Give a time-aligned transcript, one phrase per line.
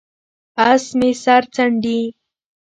[0.69, 1.99] اس مې سر څنډي،